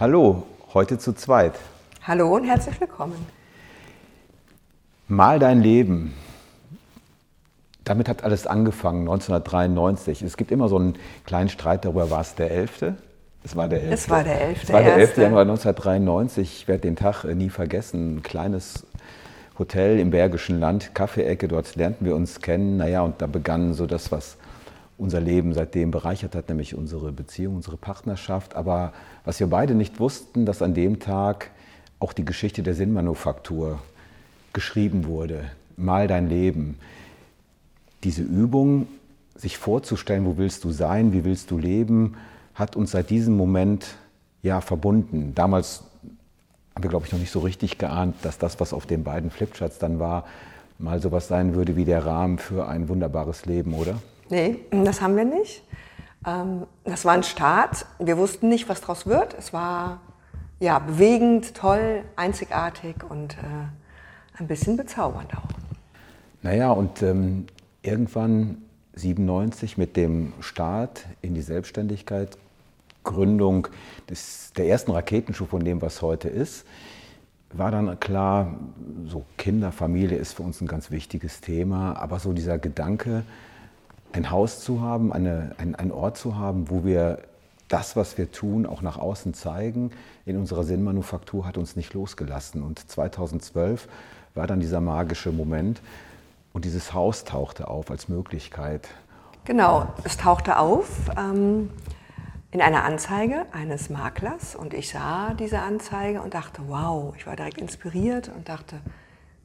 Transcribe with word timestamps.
Hallo, 0.00 0.44
heute 0.72 0.96
zu 0.96 1.12
zweit. 1.12 1.52
Hallo 2.04 2.34
und 2.34 2.44
herzlich 2.44 2.80
willkommen. 2.80 3.26
Mal 5.08 5.38
dein 5.38 5.60
Leben. 5.60 6.14
Damit 7.84 8.08
hat 8.08 8.24
alles 8.24 8.46
angefangen, 8.46 9.00
1993. 9.00 10.22
Es 10.22 10.38
gibt 10.38 10.52
immer 10.52 10.70
so 10.70 10.78
einen 10.78 10.94
kleinen 11.26 11.50
Streit 11.50 11.84
darüber, 11.84 12.08
war 12.08 12.22
es 12.22 12.34
der 12.34 12.50
11.? 12.50 12.94
Es 13.44 13.56
war 13.56 13.68
der 13.68 13.82
11. 13.82 13.92
Es 13.92 14.08
war 14.08 14.24
der 14.24 14.40
11. 14.40 14.62
Es 14.62 14.72
war 14.72 14.82
der 14.82 14.96
11. 14.96 15.16
Januar 15.18 15.42
1993. 15.42 16.60
Ich 16.60 16.66
werde 16.66 16.80
den 16.80 16.96
Tag 16.96 17.24
nie 17.24 17.50
vergessen. 17.50 18.16
Ein 18.16 18.22
kleines 18.22 18.86
Hotel 19.58 19.98
im 19.98 20.08
Bergischen 20.08 20.60
Land, 20.60 20.94
Kaffeeecke, 20.94 21.46
dort 21.46 21.76
lernten 21.76 22.06
wir 22.06 22.16
uns 22.16 22.40
kennen. 22.40 22.78
Naja, 22.78 23.02
und 23.02 23.20
da 23.20 23.26
begann 23.26 23.74
so 23.74 23.84
das, 23.84 24.10
was 24.10 24.38
unser 25.00 25.20
Leben 25.20 25.54
seitdem 25.54 25.90
bereichert 25.90 26.34
hat, 26.34 26.48
nämlich 26.48 26.74
unsere 26.74 27.10
Beziehung, 27.12 27.56
unsere 27.56 27.76
Partnerschaft. 27.76 28.54
Aber 28.54 28.92
was 29.24 29.40
wir 29.40 29.46
beide 29.46 29.74
nicht 29.74 29.98
wussten, 29.98 30.46
dass 30.46 30.62
an 30.62 30.74
dem 30.74 31.00
Tag 31.00 31.50
auch 31.98 32.12
die 32.12 32.24
Geschichte 32.24 32.62
der 32.62 32.74
Sinnmanufaktur 32.74 33.78
geschrieben 34.52 35.06
wurde. 35.06 35.50
Mal 35.76 36.08
dein 36.08 36.28
Leben. 36.28 36.78
Diese 38.04 38.22
Übung, 38.22 38.88
sich 39.36 39.58
vorzustellen, 39.58 40.26
wo 40.26 40.36
willst 40.36 40.64
du 40.64 40.70
sein, 40.70 41.12
wie 41.12 41.24
willst 41.24 41.50
du 41.50 41.58
leben, 41.58 42.16
hat 42.54 42.76
uns 42.76 42.90
seit 42.90 43.10
diesem 43.10 43.36
Moment 43.36 43.96
ja 44.42 44.60
verbunden. 44.60 45.34
Damals 45.34 45.84
haben 46.74 46.82
wir, 46.82 46.90
glaube 46.90 47.06
ich, 47.06 47.12
noch 47.12 47.18
nicht 47.18 47.30
so 47.30 47.40
richtig 47.40 47.78
geahnt, 47.78 48.16
dass 48.22 48.38
das, 48.38 48.60
was 48.60 48.72
auf 48.72 48.86
den 48.86 49.04
beiden 49.04 49.30
Flipcharts 49.30 49.78
dann 49.78 49.98
war, 49.98 50.26
mal 50.78 51.00
sowas 51.00 51.28
sein 51.28 51.54
würde 51.54 51.76
wie 51.76 51.84
der 51.84 52.04
Rahmen 52.04 52.38
für 52.38 52.68
ein 52.68 52.88
wunderbares 52.88 53.46
Leben, 53.46 53.74
oder? 53.74 53.96
Nee, 54.30 54.60
das 54.70 55.02
haben 55.02 55.16
wir 55.16 55.24
nicht. 55.24 55.62
Ähm, 56.26 56.66
das 56.84 57.04
war 57.04 57.14
ein 57.14 57.24
Start. 57.24 57.84
Wir 57.98 58.16
wussten 58.16 58.48
nicht, 58.48 58.68
was 58.68 58.80
daraus 58.80 59.06
wird. 59.06 59.34
Es 59.34 59.52
war 59.52 60.00
ja 60.60 60.78
bewegend, 60.78 61.54
toll, 61.54 62.04
einzigartig 62.14 62.96
und 63.08 63.34
äh, 63.34 64.38
ein 64.38 64.46
bisschen 64.46 64.76
bezaubernd 64.76 65.36
auch. 65.36 65.48
Naja, 66.42 66.70
und 66.70 67.02
ähm, 67.02 67.46
irgendwann 67.82 68.58
97 68.94 69.76
mit 69.76 69.96
dem 69.96 70.32
Start 70.40 71.06
in 71.22 71.34
die 71.34 71.42
Selbstständigkeit, 71.42 72.38
Gründung 73.02 73.66
des, 74.08 74.52
der 74.56 74.68
ersten 74.68 74.92
Raketenschuh 74.92 75.46
von 75.46 75.64
dem, 75.64 75.82
was 75.82 76.02
heute 76.02 76.28
ist, 76.28 76.66
war 77.52 77.72
dann 77.72 77.98
klar, 77.98 78.54
so 79.06 79.24
Kinder, 79.36 79.72
Familie 79.72 80.18
ist 80.18 80.34
für 80.34 80.44
uns 80.44 80.60
ein 80.60 80.68
ganz 80.68 80.92
wichtiges 80.92 81.40
Thema, 81.40 81.94
aber 81.96 82.20
so 82.20 82.32
dieser 82.32 82.58
Gedanke, 82.58 83.24
ein 84.12 84.30
Haus 84.30 84.60
zu 84.60 84.80
haben, 84.80 85.12
eine, 85.12 85.54
ein, 85.58 85.74
ein 85.74 85.92
Ort 85.92 86.16
zu 86.16 86.36
haben, 86.36 86.70
wo 86.70 86.84
wir 86.84 87.18
das, 87.68 87.94
was 87.96 88.18
wir 88.18 88.32
tun, 88.32 88.66
auch 88.66 88.82
nach 88.82 88.98
außen 88.98 89.32
zeigen, 89.32 89.92
in 90.26 90.36
unserer 90.36 90.64
Sinnmanufaktur 90.64 91.46
hat 91.46 91.56
uns 91.56 91.76
nicht 91.76 91.94
losgelassen. 91.94 92.62
Und 92.62 92.90
2012 92.90 93.88
war 94.34 94.46
dann 94.46 94.60
dieser 94.60 94.80
magische 94.80 95.30
Moment 95.30 95.80
und 96.52 96.64
dieses 96.64 96.92
Haus 96.94 97.24
tauchte 97.24 97.68
auf 97.68 97.90
als 97.90 98.08
Möglichkeit. 98.08 98.88
Genau, 99.44 99.86
es 100.04 100.16
tauchte 100.16 100.58
auf 100.58 100.88
ähm, 101.16 101.70
in 102.50 102.60
einer 102.60 102.84
Anzeige 102.84 103.46
eines 103.52 103.88
Maklers 103.88 104.56
und 104.56 104.74
ich 104.74 104.90
sah 104.90 105.34
diese 105.34 105.60
Anzeige 105.60 106.20
und 106.20 106.34
dachte, 106.34 106.62
wow, 106.66 107.14
ich 107.16 107.26
war 107.26 107.36
direkt 107.36 107.58
inspiriert 107.58 108.30
und 108.34 108.48
dachte, 108.48 108.80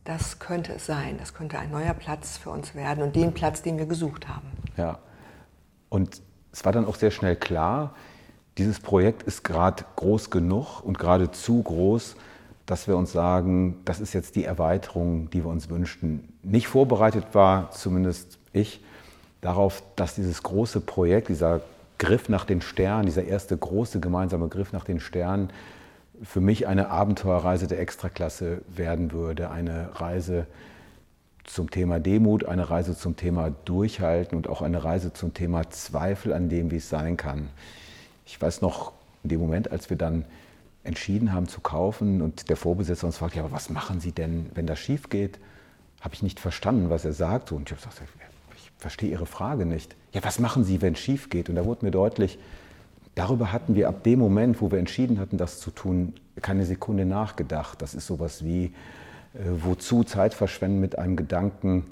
das 0.03 0.39
könnte 0.39 0.73
es 0.73 0.85
sein, 0.85 1.17
das 1.19 1.33
könnte 1.33 1.57
ein 1.57 1.71
neuer 1.71 1.93
Platz 1.93 2.37
für 2.37 2.49
uns 2.49 2.75
werden 2.75 3.03
und 3.03 3.15
den 3.15 3.33
Platz, 3.33 3.61
den 3.61 3.77
wir 3.77 3.85
gesucht 3.85 4.27
haben. 4.27 4.51
Ja, 4.77 4.99
und 5.89 6.21
es 6.51 6.65
war 6.65 6.71
dann 6.71 6.85
auch 6.85 6.95
sehr 6.95 7.11
schnell 7.11 7.35
klar, 7.35 7.95
dieses 8.57 8.79
Projekt 8.79 9.23
ist 9.23 9.43
gerade 9.43 9.83
groß 9.97 10.29
genug 10.29 10.81
und 10.81 10.97
gerade 10.97 11.31
zu 11.31 11.61
groß, 11.61 12.15
dass 12.65 12.87
wir 12.87 12.95
uns 12.97 13.11
sagen, 13.11 13.81
das 13.85 13.99
ist 13.99 14.13
jetzt 14.13 14.35
die 14.35 14.45
Erweiterung, 14.45 15.29
die 15.29 15.43
wir 15.43 15.51
uns 15.51 15.69
wünschten. 15.69 16.29
Nicht 16.41 16.67
vorbereitet 16.67 17.27
war, 17.33 17.71
zumindest 17.71 18.39
ich, 18.53 18.81
darauf, 19.41 19.83
dass 19.95 20.15
dieses 20.15 20.41
große 20.41 20.81
Projekt, 20.81 21.27
dieser 21.27 21.61
Griff 21.97 22.29
nach 22.29 22.45
den 22.45 22.61
Sternen, 22.61 23.05
dieser 23.05 23.25
erste 23.25 23.55
große 23.55 23.99
gemeinsame 23.99 24.47
Griff 24.47 24.73
nach 24.73 24.85
den 24.85 24.99
Sternen, 24.99 25.49
für 26.23 26.39
mich 26.39 26.65
eine 26.65 26.89
Abenteuerreise 26.89 27.67
der 27.67 27.79
Extraklasse 27.79 28.61
werden 28.67 29.11
würde, 29.11 29.51
eine 29.51 29.89
Reise 29.99 30.47
zum 31.45 31.69
Thema 31.69 31.99
Demut, 31.99 32.45
eine 32.45 32.69
Reise 32.69 32.97
zum 32.97 33.15
Thema 33.15 33.51
Durchhalten 33.65 34.37
und 34.37 34.49
auch 34.49 34.61
eine 34.61 34.83
Reise 34.83 35.13
zum 35.13 35.33
Thema 35.33 35.69
Zweifel 35.69 36.33
an 36.33 36.49
dem, 36.49 36.71
wie 36.71 36.77
es 36.77 36.89
sein 36.89 37.17
kann. 37.17 37.49
Ich 38.25 38.41
weiß 38.41 38.61
noch, 38.61 38.93
in 39.23 39.29
dem 39.29 39.39
Moment, 39.39 39.71
als 39.71 39.89
wir 39.89 39.97
dann 39.97 40.25
entschieden 40.83 41.33
haben 41.33 41.47
zu 41.47 41.61
kaufen 41.61 42.21
und 42.21 42.49
der 42.49 42.57
Vorbesitzer 42.57 43.07
uns 43.07 43.17
fragt, 43.17 43.35
ja, 43.35 43.43
aber 43.43 43.51
was 43.51 43.69
machen 43.69 43.99
Sie 43.99 44.11
denn, 44.11 44.49
wenn 44.53 44.67
das 44.67 44.79
schief 44.79 45.09
geht? 45.09 45.39
Habe 46.01 46.13
ich 46.13 46.23
nicht 46.23 46.39
verstanden, 46.39 46.89
was 46.89 47.05
er 47.05 47.13
sagt. 47.13 47.51
Und 47.51 47.69
ich 47.69 47.77
habe 47.77 47.89
gesagt, 47.89 48.09
ich 48.55 48.71
verstehe 48.77 49.09
Ihre 49.09 49.25
Frage 49.25 49.65
nicht. 49.65 49.95
Ja, 50.13 50.23
was 50.23 50.39
machen 50.39 50.63
Sie, 50.63 50.81
wenn 50.81 50.93
es 50.93 50.99
schief 50.99 51.29
geht? 51.29 51.49
Und 51.49 51.55
da 51.55 51.65
wurde 51.65 51.85
mir 51.85 51.91
deutlich, 51.91 52.37
darüber 53.15 53.51
hatten 53.51 53.75
wir 53.75 53.89
ab 53.89 54.03
dem 54.03 54.19
Moment, 54.19 54.61
wo 54.61 54.71
wir 54.71 54.77
entschieden 54.77 55.19
hatten, 55.19 55.37
das 55.37 55.59
zu 55.59 55.71
tun, 55.71 56.13
keine 56.41 56.65
Sekunde 56.65 57.05
nachgedacht. 57.05 57.81
Das 57.81 57.95
ist 57.95 58.05
sowas 58.05 58.43
wie, 58.43 58.73
wozu 59.63 60.03
Zeit 60.03 60.33
verschwenden 60.33 60.79
mit 60.79 60.97
einem 60.97 61.15
Gedanken, 61.15 61.85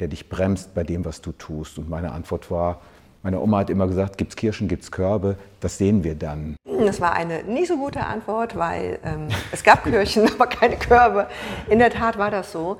der 0.00 0.08
dich 0.08 0.28
bremst 0.28 0.74
bei 0.74 0.84
dem, 0.84 1.04
was 1.04 1.20
du 1.20 1.32
tust. 1.32 1.78
Und 1.78 1.88
meine 1.88 2.12
Antwort 2.12 2.50
war, 2.50 2.80
meine 3.22 3.40
Oma 3.40 3.58
hat 3.58 3.70
immer 3.70 3.88
gesagt, 3.88 4.16
gibt 4.16 4.32
es 4.32 4.36
Kirschen, 4.36 4.68
gibt 4.68 4.84
es 4.84 4.92
Körbe, 4.92 5.36
das 5.60 5.78
sehen 5.78 6.04
wir 6.04 6.14
dann. 6.14 6.56
Das 6.64 7.00
war 7.00 7.12
eine 7.12 7.42
nicht 7.42 7.68
so 7.68 7.76
gute 7.76 8.00
Antwort, 8.06 8.56
weil 8.56 9.00
ähm, 9.04 9.28
es 9.50 9.64
gab 9.64 9.84
Kirchen, 9.84 10.30
aber 10.32 10.46
keine 10.46 10.76
Körbe. 10.76 11.26
In 11.68 11.78
der 11.78 11.90
Tat 11.90 12.18
war 12.18 12.30
das 12.30 12.52
so. 12.52 12.78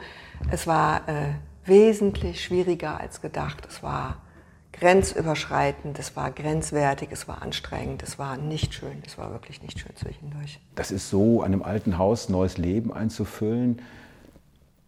Es 0.51 0.67
war 0.67 1.09
äh, 1.09 1.35
wesentlich 1.65 2.43
schwieriger 2.43 3.01
als 3.01 3.21
gedacht. 3.21 3.67
Es 3.69 3.83
war 3.83 4.19
grenzüberschreitend, 4.73 5.99
es 5.99 6.15
war 6.15 6.31
grenzwertig, 6.31 7.09
es 7.11 7.27
war 7.27 7.43
anstrengend, 7.43 8.03
es 8.05 8.19
war 8.19 8.37
nicht 8.37 8.75
schön, 8.75 9.03
es 9.05 9.19
war 9.19 9.33
wirklich 9.33 9.61
nicht 9.61 9.81
schön 9.81 9.95
zwischendurch. 9.97 10.61
Das 10.77 10.93
ist 10.93 11.11
so, 11.11 11.43
einem 11.43 11.65
alten 11.65 11.99
Haus 11.99 12.29
neues 12.29 12.59
Leben 12.59 12.93
einzufüllen, 12.93 13.83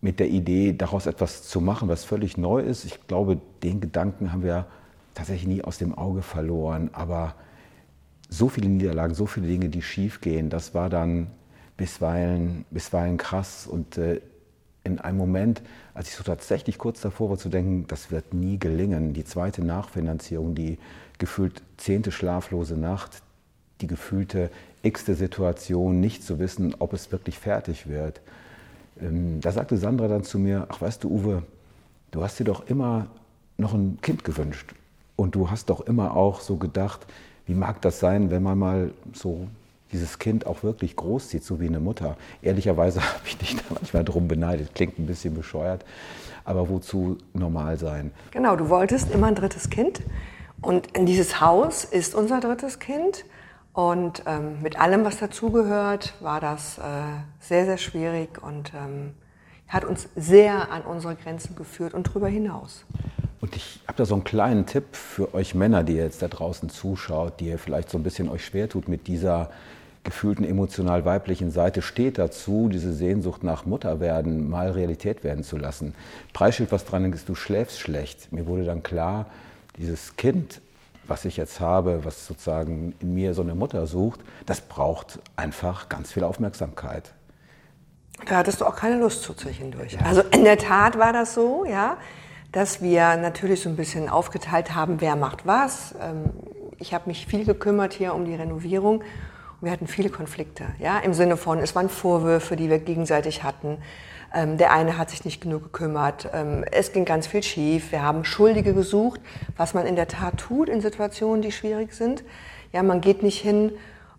mit 0.01 0.19
der 0.19 0.29
Idee, 0.29 0.73
daraus 0.73 1.07
etwas 1.07 1.43
zu 1.43 1.61
machen, 1.61 1.89
was 1.89 2.05
völlig 2.05 2.37
neu 2.37 2.61
ist. 2.61 2.85
Ich 2.85 3.07
glaube, 3.07 3.39
den 3.63 3.81
Gedanken 3.81 4.33
haben 4.33 4.43
wir 4.43 4.67
tatsächlich 5.15 5.49
nie 5.49 5.63
aus 5.63 5.79
dem 5.79 5.97
Auge 5.97 6.23
verloren. 6.23 6.91
Aber 6.93 7.35
so 8.29 8.49
viele 8.49 8.69
Niederlagen, 8.69 9.15
so 9.15 9.27
viele 9.27 9.47
Dinge, 9.47 9.69
die 9.69 9.83
schief 9.83 10.21
gehen, 10.21 10.49
das 10.49 10.75
war 10.75 10.89
dann 10.89 11.29
bisweilen, 11.77 12.65
bisweilen 12.71 13.19
krass. 13.19 13.67
Und 13.67 13.99
äh, 13.99 14.21
in 14.85 14.99
einem 14.99 15.19
Moment, 15.19 15.61
als 15.93 16.09
ich 16.09 16.15
so 16.15 16.23
tatsächlich 16.23 16.79
kurz 16.79 17.01
davor 17.01 17.31
war 17.31 17.39
zu 17.39 17.51
denken, 17.51 17.87
das 17.89 18.11
wird 18.11 18.33
nie 18.33 18.59
gelingen, 18.59 19.13
die 19.13 19.25
zweite 19.25 19.63
Nachfinanzierung, 19.63 20.55
die 20.55 20.79
gefühlt 21.19 21.63
zehnte 21.77 22.13
schlaflose 22.13 22.77
Nacht, 22.77 23.23
die 23.83 23.87
gefühlte 23.87 24.51
x-te 24.83 25.15
Situation, 25.15 26.01
nicht 26.01 26.23
zu 26.23 26.39
wissen, 26.39 26.75
ob 26.79 26.95
es 26.95 27.13
wirklich 27.13 27.39
fertig 27.39 27.89
wird. 27.89 28.21
Ähm, 29.01 29.41
da 29.41 29.53
sagte 29.53 29.77
Sandra 29.77 30.09
dann 30.09 30.25
zu 30.25 30.39
mir, 30.39 30.67
ach 30.69 30.81
weißt 30.81 31.05
du 31.05 31.11
Uwe, 31.11 31.43
du 32.11 32.23
hast 32.23 32.39
dir 32.39 32.45
doch 32.45 32.67
immer 32.69 33.07
noch 33.57 33.75
ein 33.75 33.99
Kind 34.01 34.25
gewünscht. 34.25 34.75
Und 35.17 35.35
du 35.35 35.51
hast 35.51 35.71
doch 35.71 35.83
immer 35.83 36.17
auch 36.17 36.41
so 36.41 36.57
gedacht, 36.57 37.07
wie 37.47 37.55
mag 37.55 37.83
das 37.83 38.01
sein, 38.01 38.31
wenn 38.31 38.43
man 38.43 38.59
mal 38.59 38.91
so 39.13 39.49
dieses 39.93 40.19
Kind 40.19 40.47
auch 40.47 40.63
wirklich 40.63 40.97
großzieht, 40.97 41.45
so 41.45 41.61
wie 41.61 41.67
eine 41.67 41.81
Mutter. 41.81 42.17
Ehrlicherweise 42.43 43.01
habe 43.15 43.27
ich 43.27 43.37
dich 43.37 43.57
da 43.57 43.63
manchmal 43.75 44.05
drum 44.05 44.29
beneidet. 44.29 44.75
Klingt 44.75 44.99
ein 44.99 45.07
bisschen 45.07 45.35
bescheuert, 45.35 45.85
aber 46.45 46.69
wozu 46.69 47.19
normal 47.35 47.77
sein? 47.77 48.13
Genau, 48.31 48.57
du 48.57 48.69
wolltest 48.69 49.11
immer 49.11 49.27
ein 49.27 49.35
drittes 49.35 49.71
Kind. 49.71 50.01
Und 50.63 50.97
in 50.97 51.07
dieses 51.07 51.41
Haus 51.41 51.85
ist 51.85 52.15
unser 52.15 52.41
drittes 52.41 52.79
Kind. 52.79 53.25
Und 53.81 54.25
ähm, 54.27 54.61
mit 54.61 54.79
allem, 54.79 55.07
was 55.07 55.21
dazugehört, 55.21 56.13
war 56.21 56.39
das 56.39 56.77
äh, 56.77 56.83
sehr, 57.39 57.65
sehr 57.65 57.79
schwierig 57.79 58.43
und 58.43 58.75
ähm, 58.75 59.15
hat 59.69 59.87
uns 59.87 60.07
sehr 60.17 60.71
an 60.71 60.83
unsere 60.83 61.17
Grenzen 61.17 61.57
geführt 61.57 61.95
und 61.95 62.07
darüber 62.07 62.29
hinaus. 62.29 62.85
Und 63.41 63.57
ich 63.57 63.81
habe 63.87 63.97
da 63.97 64.05
so 64.05 64.13
einen 64.13 64.25
kleinen 64.25 64.67
Tipp 64.67 64.95
für 64.95 65.33
euch 65.33 65.55
Männer, 65.55 65.83
die 65.83 65.95
ihr 65.95 66.05
jetzt 66.05 66.21
da 66.21 66.29
draußen 66.29 66.69
zuschaut, 66.69 67.41
die 67.41 67.47
ihr 67.47 67.59
vielleicht 67.59 67.89
so 67.89 67.97
ein 67.97 68.03
bisschen 68.03 68.29
euch 68.29 68.45
schwer 68.45 68.69
tut 68.69 68.87
mit 68.87 69.07
dieser 69.07 69.49
gefühlten 70.05 70.45
emotional 70.45 71.07
weiblichen 71.07 71.51
Seite, 71.51 71.81
steht 71.81 72.19
dazu, 72.19 72.69
diese 72.71 72.93
Sehnsucht 72.93 73.43
nach 73.45 73.65
Mutterwerden 73.65 74.51
mal 74.51 74.73
Realität 74.73 75.25
werden 75.25 75.43
zu 75.43 75.57
lassen. 75.57 75.95
Preisschild, 76.35 76.71
was 76.71 76.85
dran 76.85 77.11
ist, 77.11 77.31
du 77.31 77.35
schläfst 77.35 77.81
schlecht. 77.81 78.31
Mir 78.31 78.47
wurde 78.47 78.67
dann 78.67 78.83
klar, 78.83 79.25
dieses 79.79 80.17
Kind, 80.17 80.61
was 81.07 81.25
ich 81.25 81.37
jetzt 81.37 81.61
habe, 81.61 82.05
was 82.05 82.27
sozusagen 82.27 82.95
in 83.01 83.15
mir 83.15 83.35
so 83.35 83.43
eine 83.43 83.55
Mutter 83.55 83.87
sucht, 83.87 84.21
das 84.47 84.61
braucht 84.61 85.19
einfach 85.37 85.89
ganz 85.89 86.13
viel 86.13 86.25
Aufmerksamkeit. 86.25 87.13
Da 88.27 88.37
hattest 88.37 88.61
du 88.61 88.67
auch 88.67 88.77
keine 88.77 88.99
Lust 88.99 89.23
zu 89.23 89.35
zwischendurch. 89.35 89.95
Ja. 89.95 90.01
Also 90.03 90.23
in 90.33 90.45
der 90.45 90.59
Tat 90.59 90.99
war 90.99 91.13
das 91.13 91.35
so, 91.35 91.65
ja 91.65 91.97
dass 92.53 92.83
wir 92.83 93.17
natürlich 93.17 93.63
so 93.63 93.69
ein 93.69 93.77
bisschen 93.77 94.09
aufgeteilt 94.09 94.75
haben, 94.75 95.01
wer 95.01 95.15
macht 95.15 95.47
was. 95.47 95.95
Ähm, 96.03 96.31
ich 96.79 96.93
habe 96.93 97.05
mich 97.07 97.27
viel 97.27 97.45
gekümmert 97.45 97.93
hier 97.93 98.13
um 98.13 98.25
die 98.25 98.35
Renovierung 98.35 99.05
wir 99.61 99.71
hatten 99.71 99.87
viele 99.87 100.09
Konflikte, 100.09 100.65
ja, 100.79 100.99
im 100.99 101.13
Sinne 101.13 101.37
von, 101.37 101.59
es 101.59 101.75
waren 101.75 101.89
Vorwürfe, 101.89 102.57
die 102.57 102.71
wir 102.71 102.79
gegenseitig 102.79 103.43
hatten. 103.43 103.79
Ähm, 104.33 104.59
der 104.59 104.73
eine 104.73 104.97
hat 104.97 105.11
sich 105.11 105.25
nicht 105.25 105.41
genug 105.41 105.65
gekümmert. 105.65 106.29
Ähm, 106.33 106.65
es 106.71 106.93
ging 106.93 107.05
ganz 107.05 107.27
viel 107.27 107.43
schief. 107.43 107.93
Wir 107.93 108.03
haben 108.03 108.25
Schuldige 108.25 108.75
gesucht, 108.75 109.21
was 109.57 109.75
man 109.75 109.87
in 109.87 109.97
der 109.97 110.09
Tat 110.09 110.39
tut 110.39 110.69
in 110.69 110.81
Situationen, 110.81 111.43
die 111.43 111.53
schwierig 111.53 111.93
sind. 111.93 112.23
Ja, 112.73 112.83
man 112.83 113.01
geht 113.01 113.23
nicht 113.23 113.41
hin 113.41 113.73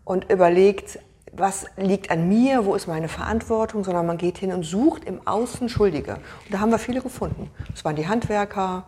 und 0.03 0.29
überlegt, 0.29 0.99
was 1.33 1.65
liegt 1.77 2.11
an 2.11 2.27
mir, 2.27 2.65
wo 2.65 2.75
ist 2.75 2.87
meine 2.87 3.07
Verantwortung, 3.07 3.85
sondern 3.85 4.05
man 4.05 4.17
geht 4.17 4.37
hin 4.37 4.51
und 4.51 4.63
sucht 4.63 5.05
im 5.05 5.25
Außen 5.25 5.69
Schuldige. 5.69 6.15
Und 6.15 6.53
da 6.53 6.59
haben 6.59 6.71
wir 6.71 6.79
viele 6.79 7.01
gefunden. 7.01 7.49
Es 7.73 7.85
waren 7.85 7.95
die 7.95 8.07
Handwerker, 8.07 8.83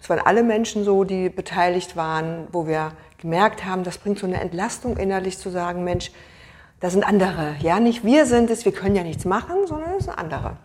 es 0.00 0.10
waren 0.10 0.20
alle 0.20 0.42
Menschen 0.42 0.84
so, 0.84 1.04
die 1.04 1.30
beteiligt 1.30 1.96
waren, 1.96 2.48
wo 2.52 2.66
wir 2.66 2.92
gemerkt 3.18 3.64
haben, 3.64 3.82
das 3.82 3.96
bringt 3.96 4.18
so 4.18 4.26
eine 4.26 4.40
Entlastung 4.40 4.98
innerlich 4.98 5.38
zu 5.38 5.48
sagen, 5.48 5.84
Mensch, 5.84 6.10
da 6.80 6.90
sind 6.90 7.04
andere. 7.04 7.56
Ja, 7.60 7.80
nicht 7.80 8.04
wir 8.04 8.26
sind 8.26 8.50
es, 8.50 8.64
wir 8.64 8.72
können 8.72 8.96
ja 8.96 9.02
nichts 9.02 9.24
machen, 9.24 9.66
sondern 9.66 9.90
es 9.98 10.04
sind 10.04 10.18
andere. 10.18 10.56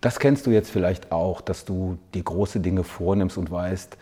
Das 0.00 0.20
kennst 0.20 0.46
du 0.46 0.50
jetzt 0.50 0.70
vielleicht 0.70 1.10
auch, 1.10 1.40
dass 1.40 1.64
du 1.64 1.98
die 2.14 2.22
große 2.22 2.60
Dinge 2.60 2.84
vornimmst 2.84 3.36
und 3.36 3.50
weißt, 3.50 3.96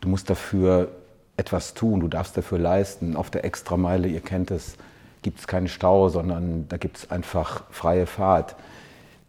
du 0.00 0.08
musst 0.08 0.28
dafür 0.28 0.88
etwas 1.36 1.74
tun, 1.74 2.00
du 2.00 2.08
darfst 2.08 2.36
dafür 2.36 2.58
leisten. 2.58 3.14
Auf 3.14 3.30
der 3.30 3.44
Extrameile, 3.44 4.08
ihr 4.08 4.20
kennt 4.20 4.50
es, 4.50 4.74
gibt 5.22 5.38
es 5.38 5.46
keinen 5.46 5.68
Stau, 5.68 6.08
sondern 6.08 6.66
da 6.68 6.76
gibt 6.76 6.98
es 6.98 7.10
einfach 7.10 7.64
freie 7.70 8.06
Fahrt. 8.06 8.56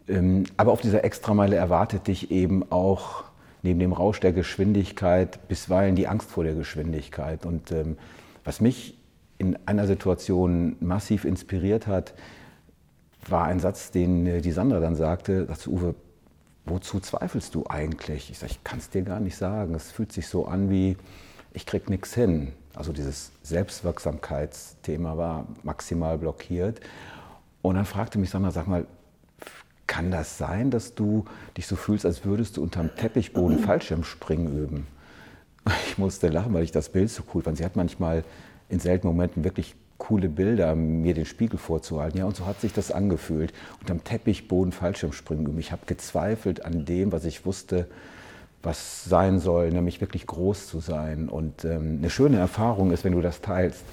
Ähm, 0.07 0.45
aber 0.57 0.71
auf 0.71 0.81
dieser 0.81 1.03
Extrameile 1.03 1.55
erwartet 1.55 2.07
dich 2.07 2.31
eben 2.31 2.71
auch 2.71 3.23
neben 3.61 3.79
dem 3.79 3.93
Rausch 3.93 4.19
der 4.19 4.31
Geschwindigkeit 4.31 5.47
bisweilen 5.47 5.95
die 5.95 6.07
Angst 6.07 6.31
vor 6.31 6.43
der 6.43 6.53
Geschwindigkeit. 6.53 7.45
Und 7.45 7.71
ähm, 7.71 7.97
was 8.43 8.61
mich 8.61 8.95
in 9.39 9.57
einer 9.65 9.87
Situation 9.87 10.75
massiv 10.79 11.25
inspiriert 11.25 11.87
hat, 11.87 12.13
war 13.27 13.45
ein 13.45 13.59
Satz, 13.59 13.89
den 13.89 14.27
äh, 14.27 14.41
die 14.41 14.51
Sandra 14.51 14.79
dann 14.79 14.95
sagte, 14.95 15.47
sagte 15.47 15.71
Uwe, 15.71 15.95
wozu 16.65 16.99
zweifelst 16.99 17.55
du 17.55 17.65
eigentlich? 17.67 18.29
Ich 18.29 18.37
sage, 18.37 18.51
ich 18.51 18.63
kann 18.63 18.79
es 18.79 18.89
dir 18.89 19.01
gar 19.01 19.19
nicht 19.19 19.35
sagen. 19.35 19.73
Es 19.73 19.91
fühlt 19.91 20.11
sich 20.11 20.27
so 20.27 20.45
an 20.45 20.69
wie, 20.69 20.97
ich 21.53 21.65
krieg 21.65 21.89
nichts 21.89 22.13
hin. 22.13 22.53
Also 22.75 22.93
dieses 22.93 23.31
Selbstwirksamkeitsthema 23.41 25.17
war 25.17 25.47
maximal 25.63 26.17
blockiert. 26.17 26.81
Und 27.61 27.75
dann 27.75 27.85
fragte 27.85 28.19
mich 28.19 28.29
Sandra, 28.29 28.51
sag 28.51 28.67
mal, 28.67 28.85
kann 29.87 30.11
das 30.11 30.37
sein, 30.37 30.69
dass 30.69 30.93
du 30.93 31.25
dich 31.57 31.65
so 31.65 31.75
fühlst, 31.75 32.05
als 32.05 32.23
würdest 32.23 32.57
du 32.57 32.61
unterm 32.61 32.95
Teppichboden 32.95 33.59
Fallschirmspringen 33.59 34.55
üben? 34.55 34.87
Ich 35.87 35.97
musste 35.97 36.27
lachen, 36.27 36.53
weil 36.53 36.63
ich 36.63 36.71
das 36.71 36.89
Bild 36.89 37.09
so 37.09 37.23
cool 37.33 37.41
fand. 37.41 37.57
Sie 37.57 37.65
hat 37.65 37.75
manchmal 37.75 38.23
in 38.69 38.79
seltenen 38.79 39.15
Momenten 39.15 39.43
wirklich 39.43 39.75
coole 39.97 40.29
Bilder, 40.29 40.75
mir 40.75 41.13
den 41.13 41.25
Spiegel 41.25 41.59
vorzuhalten. 41.59 42.17
Ja, 42.17 42.25
und 42.25 42.35
so 42.35 42.45
hat 42.45 42.61
sich 42.61 42.73
das 42.73 42.91
angefühlt. 42.91 43.53
Unterm 43.81 44.03
Teppichboden 44.03 44.71
Fallschirmspringen 44.71 45.45
üben. 45.45 45.59
Ich 45.59 45.71
habe 45.71 45.85
gezweifelt 45.85 46.65
an 46.65 46.85
dem, 46.85 47.11
was 47.11 47.25
ich 47.25 47.45
wusste, 47.45 47.87
was 48.63 49.03
sein 49.03 49.39
soll, 49.39 49.71
nämlich 49.71 50.01
wirklich 50.01 50.25
groß 50.25 50.67
zu 50.67 50.79
sein. 50.79 51.29
Und 51.29 51.65
ähm, 51.65 51.97
eine 51.99 52.09
schöne 52.09 52.37
Erfahrung 52.37 52.91
ist, 52.91 53.03
wenn 53.03 53.13
du 53.13 53.21
das 53.21 53.41
teilst. 53.41 53.83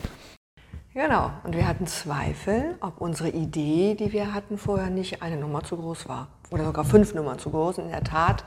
Genau, 0.94 1.30
und 1.44 1.54
wir 1.54 1.68
hatten 1.68 1.86
Zweifel, 1.86 2.76
ob 2.80 3.02
unsere 3.02 3.28
Idee, 3.28 3.94
die 3.94 4.12
wir 4.12 4.32
hatten 4.32 4.56
vorher, 4.56 4.88
nicht 4.88 5.22
eine 5.22 5.36
Nummer 5.36 5.62
zu 5.62 5.76
groß 5.76 6.08
war. 6.08 6.28
Oder 6.50 6.64
sogar 6.64 6.84
fünf 6.84 7.12
Nummern 7.12 7.38
zu 7.38 7.50
groß. 7.50 7.78
In 7.78 7.90
der 7.90 8.02
Tat 8.02 8.44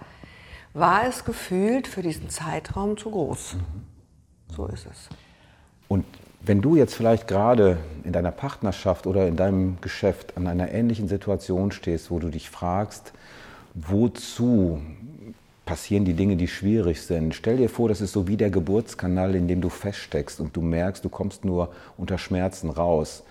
war 0.73 1.05
es 1.05 1.25
gefühlt 1.25 1.87
für 1.87 2.01
diesen 2.01 2.29
Zeitraum 2.29 2.97
zu 2.97 3.11
groß. 3.11 3.55
Mhm. 3.55 4.55
So 4.55 4.65
ist 4.65 4.87
es. 4.87 5.09
Und 5.89 6.05
wenn 6.41 6.61
du 6.61 6.77
jetzt 6.77 6.95
vielleicht 6.95 7.27
gerade 7.27 7.77
in 8.05 8.13
deiner 8.13 8.31
Partnerschaft 8.31 9.05
oder 9.05 9.27
in 9.27 9.35
deinem 9.35 9.77
Geschäft 9.81 10.37
an 10.37 10.47
einer 10.47 10.71
ähnlichen 10.71 11.09
Situation 11.09 11.73
stehst, 11.73 12.09
wo 12.09 12.19
du 12.19 12.29
dich 12.29 12.49
fragst, 12.49 13.11
wozu 13.73 14.79
passieren 15.65 16.05
die 16.05 16.13
Dinge, 16.13 16.37
die 16.37 16.47
schwierig 16.47 17.01
sind. 17.01 17.35
Stell 17.35 17.57
dir 17.57 17.69
vor, 17.69 17.89
das 17.89 18.01
ist 18.01 18.13
so 18.13 18.27
wie 18.27 18.37
der 18.37 18.49
Geburtskanal, 18.49 19.35
in 19.35 19.47
dem 19.47 19.61
du 19.61 19.69
feststeckst 19.69 20.39
und 20.39 20.55
du 20.55 20.61
merkst, 20.61 21.03
du 21.03 21.09
kommst 21.09 21.43
nur 21.43 21.71
unter 21.97 22.17
Schmerzen 22.17 22.69
raus. 22.69 23.23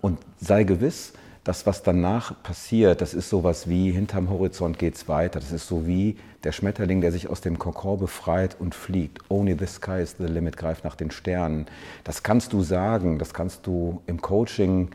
Und 0.00 0.18
sei 0.38 0.64
gewiss, 0.64 1.12
das, 1.44 1.66
was 1.66 1.82
danach 1.82 2.42
passiert, 2.42 3.02
das 3.02 3.12
ist 3.12 3.28
sowas 3.28 3.68
wie, 3.68 3.90
hinterm 3.90 4.30
Horizont 4.30 4.78
geht 4.78 4.94
es 4.94 5.08
weiter. 5.08 5.40
Das 5.40 5.52
ist 5.52 5.68
so 5.68 5.86
wie 5.86 6.16
der 6.42 6.52
Schmetterling, 6.52 7.02
der 7.02 7.12
sich 7.12 7.28
aus 7.28 7.42
dem 7.42 7.58
Kokon 7.58 7.98
befreit 7.98 8.56
und 8.58 8.74
fliegt. 8.74 9.18
Only 9.30 9.54
the 9.58 9.66
sky 9.66 10.00
is 10.00 10.16
the 10.18 10.24
limit, 10.24 10.56
greift 10.56 10.84
nach 10.84 10.96
den 10.96 11.10
Sternen. 11.10 11.66
Das 12.02 12.22
kannst 12.22 12.54
du 12.54 12.62
sagen, 12.62 13.18
das 13.18 13.34
kannst 13.34 13.66
du 13.66 14.00
im 14.06 14.22
Coaching 14.22 14.88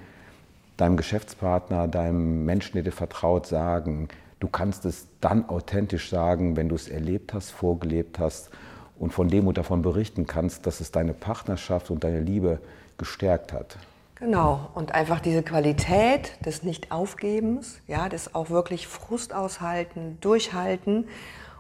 deinem 0.77 0.97
Geschäftspartner, 0.97 1.87
deinem 1.87 2.45
Menschen, 2.45 2.73
der 2.73 2.83
dir 2.83 2.91
vertraut, 2.91 3.45
sagen. 3.45 4.07
Du 4.39 4.47
kannst 4.47 4.85
es 4.85 5.05
dann 5.21 5.47
authentisch 5.49 6.09
sagen, 6.09 6.55
wenn 6.55 6.69
du 6.69 6.75
es 6.75 6.87
erlebt 6.87 7.33
hast, 7.33 7.51
vorgelebt 7.51 8.17
hast 8.17 8.49
und 8.97 9.13
von 9.13 9.27
dem 9.27 9.47
und 9.47 9.57
davon 9.59 9.83
berichten 9.83 10.25
kannst, 10.25 10.65
dass 10.65 10.79
es 10.79 10.89
deine 10.89 11.13
Partnerschaft 11.13 11.91
und 11.91 12.03
deine 12.03 12.21
Liebe 12.21 12.59
gestärkt 12.97 13.53
hat. 13.53 13.77
Genau, 14.19 14.69
und 14.75 14.93
einfach 14.93 15.21
diese 15.21 15.43
Qualität 15.43 16.45
des 16.45 16.61
Nicht-Aufgebens, 16.63 17.79
ja, 17.87 18.09
des 18.09 18.35
auch 18.35 18.49
wirklich 18.49 18.85
Frust 18.85 19.33
aushalten, 19.33 20.17
durchhalten 20.19 21.07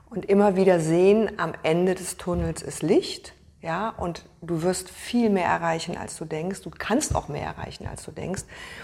und 0.09 0.25
immer 0.25 0.57
wieder 0.57 0.81
sehen, 0.81 1.31
am 1.37 1.53
Ende 1.63 1.95
des 1.95 2.17
Tunnels 2.17 2.61
ist 2.61 2.83
Licht, 2.83 3.33
ja, 3.61 3.89
und 3.89 4.25
du 4.41 4.61
wirst 4.61 4.89
viel 4.89 5.29
mehr 5.29 5.45
erreichen, 5.45 5.95
als 5.95 6.17
du 6.17 6.25
denkst. 6.25 6.61
Du 6.61 6.69
kannst 6.69 7.15
auch 7.15 7.29
mehr 7.29 7.43
erreichen, 7.45 7.87
als 7.87 8.03
du 8.03 8.11
denkst. 8.11 8.43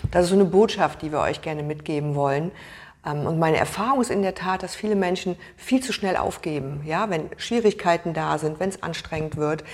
Das 0.10 0.24
ist 0.24 0.30
so 0.30 0.36
eine 0.36 0.46
Botschaft, 0.46 1.02
die 1.02 1.12
wir 1.12 1.20
euch 1.20 1.42
gerne 1.42 1.62
mitgeben 1.62 2.16
wollen. 2.16 2.52
Ähm, 3.06 3.26
und 3.28 3.40
meine 3.40 3.58
Erfahrung 3.58 4.00
ist 4.00 4.10
in 4.10 4.22
der 4.22 4.36
Tat, 4.36 4.64
dass 4.64 4.74
viele 4.74 4.96
Menschen 4.96 5.36
viel 5.58 5.84
zu 5.84 5.92
schnell 5.92 6.16
aufgeben, 6.16 6.82
ja, 6.86 7.10
wenn 7.10 7.30
Schwierigkeiten 7.36 8.14
da 8.14 8.38
sind, 8.38 8.62
wenn 8.62 8.70
es 8.70 8.82
anstrengend 8.84 9.36
wird, 9.36 9.66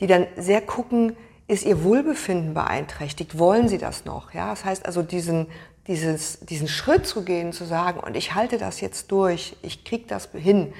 die 0.00 0.08
dann 0.08 0.26
sehr 0.36 0.60
gucken, 0.60 1.16
ist 1.46 1.64
ihr 1.64 1.82
Wohlbefinden 1.84 2.54
beeinträchtigt, 2.54 3.38
wollen 3.38 3.68
sie 3.68 3.78
das 3.78 4.04
noch? 4.04 4.32
Ja, 4.32 4.50
das 4.50 4.64
heißt 4.64 4.86
also 4.86 5.02
diesen, 5.02 5.46
dieses, 5.86 6.40
diesen 6.40 6.68
Schritt 6.68 7.06
zu 7.06 7.24
gehen, 7.24 7.52
zu 7.52 7.64
sagen, 7.64 8.00
und 8.00 8.16
ich 8.16 8.34
halte 8.34 8.58
das 8.58 8.80
jetzt 8.80 9.10
durch, 9.12 9.56
ich 9.62 9.84
kriege 9.84 10.04
das 10.06 10.30
hin, 10.32 10.72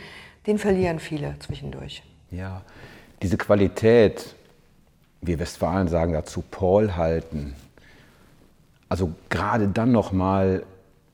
den 0.47 0.59
verlieren 0.59 0.99
viele 1.01 1.39
zwischendurch. 1.39 2.03
Ja, 2.31 2.63
diese 3.23 3.37
Qualität, 3.37 4.35
wir 5.21 5.39
Westfalen 5.39 5.89
sagen 5.89 6.13
dazu, 6.13 6.43
Paul 6.51 6.97
halten. 6.97 7.55
Also 8.89 9.13
gerade 9.29 9.69
dann 9.69 9.93
nochmal 9.93 10.65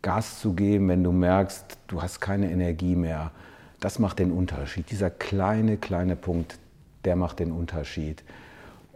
Gas 0.02 0.40
zu 0.40 0.54
geben, 0.54 0.88
wenn 0.88 1.04
du 1.04 1.12
merkst, 1.12 1.78
du 1.88 2.02
hast 2.02 2.20
keine 2.20 2.50
Energie 2.50 2.96
mehr. 2.96 3.32
Das 3.80 3.98
macht 3.98 4.18
den 4.18 4.32
Unterschied. 4.32 4.90
Dieser 4.90 5.10
kleine, 5.10 5.76
kleine 5.76 6.16
Punkt, 6.16 6.58
der 7.04 7.16
macht 7.16 7.38
den 7.38 7.52
Unterschied. 7.52 8.22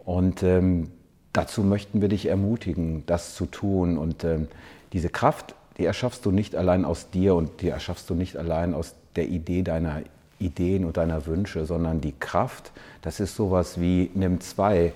Und 0.05 0.43
ähm, 0.43 0.91
dazu 1.33 1.63
möchten 1.63 2.01
wir 2.01 2.09
dich 2.09 2.27
ermutigen, 2.27 3.03
das 3.05 3.35
zu 3.35 3.45
tun. 3.45 3.97
Und 3.97 4.23
ähm, 4.23 4.47
diese 4.93 5.09
Kraft, 5.09 5.55
die 5.77 5.85
erschaffst 5.85 6.25
du 6.25 6.31
nicht 6.31 6.55
allein 6.55 6.85
aus 6.85 7.09
dir 7.09 7.35
und 7.35 7.61
die 7.61 7.69
erschaffst 7.69 8.09
du 8.09 8.13
nicht 8.13 8.37
allein 8.37 8.73
aus 8.73 8.95
der 9.15 9.27
Idee 9.27 9.63
deiner 9.63 10.01
Ideen 10.39 10.85
und 10.85 10.97
deiner 10.97 11.25
Wünsche, 11.25 11.65
sondern 11.65 12.01
die 12.01 12.13
Kraft, 12.19 12.71
das 13.01 13.19
ist 13.19 13.35
sowas 13.35 13.79
wie 13.79 14.11
nimm 14.13 14.41
zwei, 14.41 14.93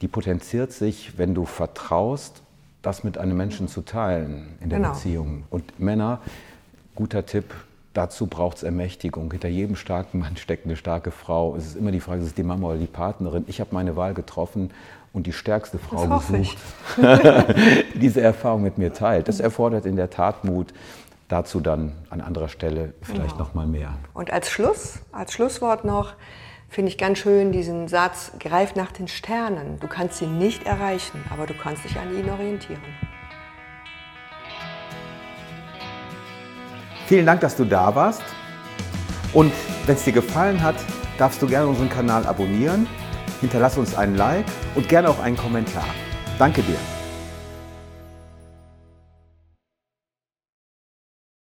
die 0.00 0.08
potenziert 0.08 0.72
sich, 0.72 1.18
wenn 1.18 1.34
du 1.34 1.44
vertraust 1.44 2.42
das 2.82 3.04
mit 3.04 3.16
einem 3.16 3.36
Menschen 3.36 3.68
zu 3.68 3.82
teilen 3.82 4.56
in 4.60 4.68
der 4.68 4.80
genau. 4.80 4.92
Beziehung. 4.92 5.44
Und 5.50 5.78
Männer, 5.78 6.20
guter 6.94 7.24
Tipp, 7.24 7.44
dazu 7.94 8.26
braucht 8.26 8.58
es 8.58 8.62
Ermächtigung. 8.62 9.30
Hinter 9.30 9.48
jedem 9.48 9.76
starken 9.76 10.20
Mann 10.20 10.36
steckt 10.36 10.64
eine 10.66 10.76
starke 10.76 11.10
Frau. 11.10 11.56
Es 11.56 11.66
ist 11.66 11.76
immer 11.76 11.92
die 11.92 12.00
Frage, 12.00 12.20
ist 12.20 12.28
es 12.28 12.34
die 12.34 12.42
Mama 12.42 12.68
oder 12.68 12.78
die 12.78 12.86
Partnerin? 12.86 13.44
Ich 13.46 13.60
habe 13.60 13.74
meine 13.74 13.96
Wahl 13.96 14.14
getroffen 14.14 14.70
und 15.12 15.26
die 15.26 15.32
stärkste 15.32 15.78
Frau 15.78 16.18
gesucht, 16.18 16.56
die 16.96 17.98
diese 17.98 18.20
Erfahrung 18.20 18.62
mit 18.62 18.78
mir 18.78 18.92
teilt. 18.92 19.28
Das 19.28 19.40
erfordert 19.40 19.86
in 19.86 19.96
der 19.96 20.10
Tat 20.10 20.44
Mut. 20.44 20.72
Dazu 21.28 21.60
dann 21.60 21.92
an 22.10 22.20
anderer 22.20 22.48
Stelle 22.48 22.92
vielleicht 23.00 23.32
genau. 23.32 23.44
noch 23.44 23.54
mal 23.54 23.66
mehr. 23.66 23.94
Und 24.12 24.30
als 24.30 24.50
Schluss, 24.50 24.98
als 25.12 25.32
Schlusswort 25.32 25.82
noch, 25.82 26.12
finde 26.68 26.90
ich 26.90 26.98
ganz 26.98 27.18
schön 27.18 27.52
diesen 27.52 27.88
Satz, 27.88 28.32
greif 28.38 28.74
nach 28.74 28.92
den 28.92 29.08
Sternen. 29.08 29.78
Du 29.80 29.86
kannst 29.86 30.18
sie 30.18 30.26
nicht 30.26 30.66
erreichen, 30.66 31.24
aber 31.30 31.46
du 31.46 31.54
kannst 31.54 31.84
dich 31.84 31.98
an 31.98 32.14
ihnen 32.14 32.28
orientieren. 32.28 32.82
Vielen 37.12 37.26
Dank, 37.26 37.42
dass 37.42 37.56
du 37.56 37.66
da 37.66 37.94
warst. 37.94 38.22
Und 39.34 39.52
wenn 39.84 39.96
es 39.96 40.02
dir 40.02 40.14
gefallen 40.14 40.62
hat, 40.62 40.76
darfst 41.18 41.42
du 41.42 41.46
gerne 41.46 41.66
unseren 41.66 41.90
Kanal 41.90 42.24
abonnieren. 42.24 42.86
Hinterlass 43.42 43.76
uns 43.76 43.94
einen 43.94 44.16
Like 44.16 44.46
und 44.74 44.88
gerne 44.88 45.10
auch 45.10 45.20
einen 45.20 45.36
Kommentar. 45.36 45.84
Danke 46.38 46.62
dir. 46.62 46.78